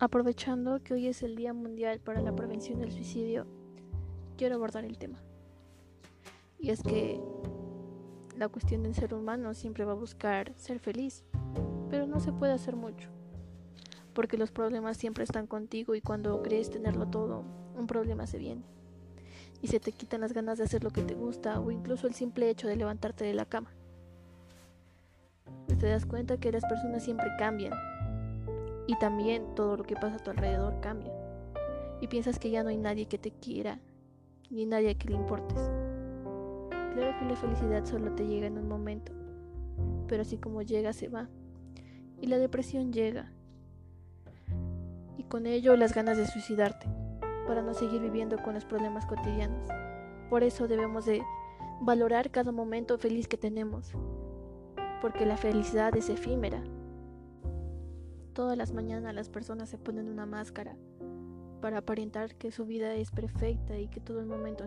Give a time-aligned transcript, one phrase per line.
[0.00, 3.46] Aprovechando que hoy es el Día Mundial para la Prevención del Suicidio,
[4.36, 5.22] quiero abordar el tema.
[6.58, 7.20] Y es que
[8.36, 11.22] la cuestión del ser humano siempre va a buscar ser feliz,
[11.90, 13.08] pero no se puede hacer mucho,
[14.14, 17.44] porque los problemas siempre están contigo y cuando crees tenerlo todo,
[17.76, 18.64] un problema se viene.
[19.62, 22.14] Y se te quitan las ganas de hacer lo que te gusta o incluso el
[22.14, 23.70] simple hecho de levantarte de la cama.
[25.68, 27.72] Te das cuenta que las personas siempre cambian
[28.86, 31.12] y también todo lo que pasa a tu alrededor cambia.
[32.00, 33.80] Y piensas que ya no hay nadie que te quiera,
[34.50, 35.58] ni nadie que le importes.
[36.68, 39.12] Claro que la felicidad solo te llega en un momento,
[40.06, 41.28] pero así como llega se va.
[42.20, 43.32] Y la depresión llega.
[45.16, 46.86] Y con ello las ganas de suicidarte,
[47.46, 49.68] para no seguir viviendo con los problemas cotidianos.
[50.28, 51.22] Por eso debemos de
[51.80, 53.92] valorar cada momento feliz que tenemos,
[55.00, 56.62] porque la felicidad es efímera
[58.34, 60.76] Todas las mañanas las personas se ponen una máscara
[61.60, 64.64] para aparentar que su vida es perfecta y que todo el momento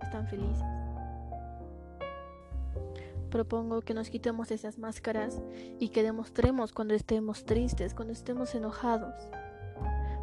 [0.00, 0.64] están felices.
[3.30, 5.42] Propongo que nos quitemos esas máscaras
[5.78, 9.14] y que demostremos cuando estemos tristes, cuando estemos enojados,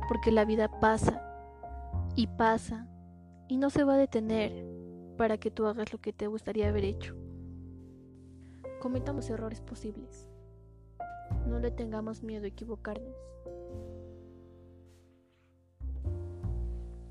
[0.07, 1.21] porque la vida pasa
[2.16, 2.88] y pasa
[3.47, 4.66] y no se va a detener
[5.17, 7.16] para que tú hagas lo que te gustaría haber hecho.
[8.79, 10.30] Cometamos errores posibles.
[11.47, 13.15] No le tengamos miedo a equivocarnos.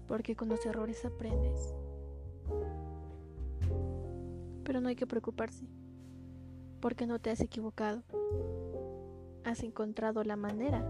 [0.06, 1.74] Porque con los errores aprendes.
[4.64, 5.66] Pero no hay que preocuparse.
[6.80, 8.02] Porque no te has equivocado.
[9.44, 10.84] Has encontrado la manera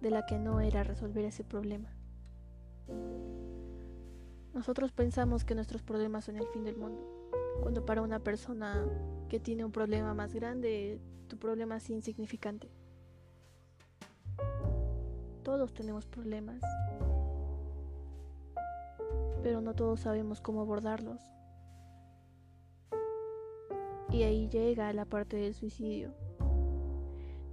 [0.00, 1.96] de la que no era resolver ese problema.
[4.54, 7.30] Nosotros pensamos que nuestros problemas son el fin del mundo,
[7.60, 8.86] cuando para una persona
[9.28, 12.70] que tiene un problema más grande tu problema es insignificante.
[15.42, 16.60] Todos tenemos problemas,
[19.42, 21.20] pero no todos sabemos cómo abordarlos.
[24.10, 26.14] Y ahí llega la parte del suicidio.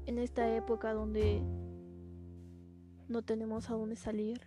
[0.06, 1.41] En esta época donde
[3.07, 4.41] no tenemos a dónde salir,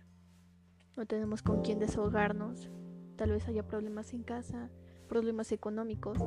[0.95, 2.69] no tenemos con quién desahogarnos,
[3.17, 4.69] tal vez haya problemas en casa,
[5.07, 6.17] problemas económicos,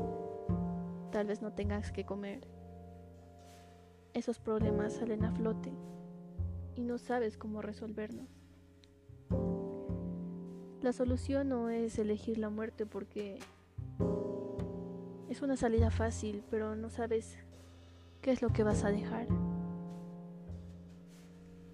[1.10, 2.46] tal vez no tengas que comer
[4.14, 5.72] esos problemas salen a flote
[6.74, 8.28] y no sabes cómo resolverlos.
[10.82, 13.38] La solución no es elegir la muerte porque
[15.28, 17.38] es una salida fácil, pero no sabes
[18.20, 19.28] qué es lo que vas a dejar.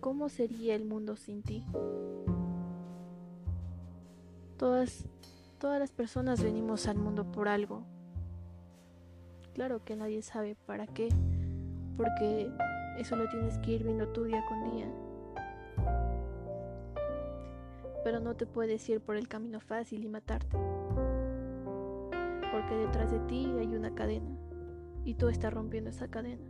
[0.00, 1.64] ¿Cómo sería el mundo sin ti?
[4.56, 5.04] Todas,
[5.58, 7.84] todas las personas venimos al mundo por algo.
[9.56, 11.08] Claro que nadie sabe para qué
[11.96, 12.50] porque
[12.98, 14.86] eso lo tienes que ir viendo tú día con día.
[18.04, 20.58] Pero no te puedes ir por el camino fácil y matarte,
[22.52, 24.36] porque detrás de ti hay una cadena
[25.06, 26.44] y tú estás rompiendo esa cadena.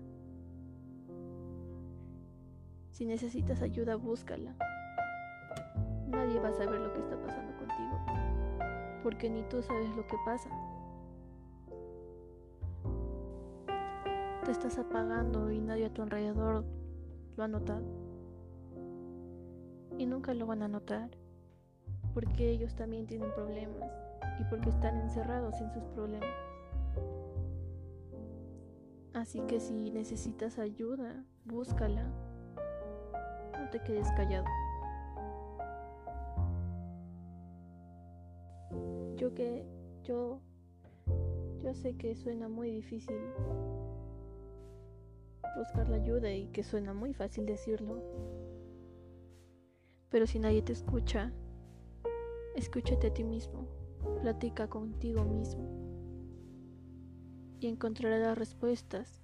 [2.91, 4.57] Si necesitas ayuda, búscala.
[6.09, 8.01] Nadie va a saber lo que está pasando contigo,
[9.05, 10.51] porque ni tú sabes lo que pasa.
[14.47, 16.65] Te estás apagando y nadie a tu alrededor
[17.37, 17.83] lo ha notado.
[19.99, 21.11] Y nunca lo van a notar,
[22.15, 23.91] porque ellos también tienen problemas
[24.39, 26.31] y porque están encerrados en sus problemas.
[29.15, 32.05] Así que si necesitas ayuda, búscala.
[33.59, 34.47] No te quedes callado.
[39.17, 39.67] Yo que
[40.05, 40.41] yo
[41.59, 43.19] yo sé que suena muy difícil
[45.57, 48.03] buscar la ayuda y que suena muy fácil decirlo.
[50.09, 51.33] Pero si nadie te escucha,
[52.55, 53.67] escúchate a ti mismo,
[54.23, 55.87] platica contigo mismo
[57.61, 59.21] y encontrarás las respuestas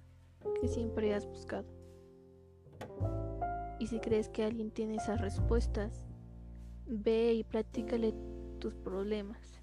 [0.59, 1.67] que siempre has buscado.
[3.79, 6.05] Y si crees que alguien tiene esas respuestas,
[6.85, 8.13] ve y platícale
[8.59, 9.61] tus problemas.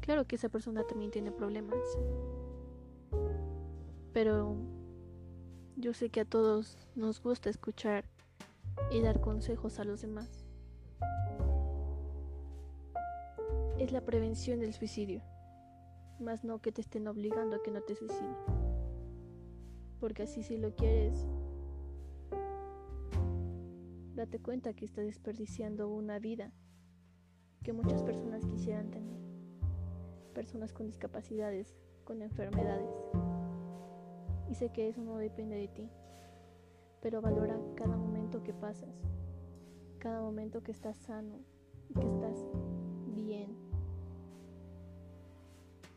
[0.00, 1.80] Claro que esa persona también tiene problemas,
[4.12, 4.56] pero
[5.76, 8.06] yo sé que a todos nos gusta escuchar
[8.90, 10.46] y dar consejos a los demás.
[13.78, 15.22] Es la prevención del suicidio,
[16.18, 18.38] más no que te estén obligando a que no te suicides.
[20.00, 21.26] Porque así si lo quieres,
[24.14, 26.52] date cuenta que estás desperdiciando una vida
[27.62, 29.18] que muchas personas quisieran tener.
[30.32, 33.25] Personas con discapacidades, con enfermedades.
[34.56, 35.86] Y sé que eso no depende de ti,
[37.02, 38.88] pero valora cada momento que pasas,
[39.98, 41.40] cada momento que estás sano
[41.90, 42.38] y que estás
[43.14, 43.54] bien.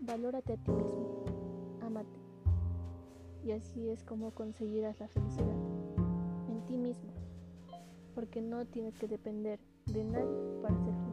[0.02, 1.24] Valórate a ti mismo,
[1.80, 2.20] ámate.
[3.46, 5.56] Y así es como conseguirás la felicidad
[6.50, 7.12] en ti mismo,
[8.14, 11.09] porque no tienes que depender de nadie para ser feliz.